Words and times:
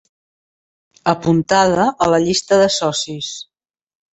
Apuntada 1.13 1.85
a 2.07 2.09
la 2.15 2.21
llista 2.27 2.61
de 2.63 2.71
socis. 2.79 3.33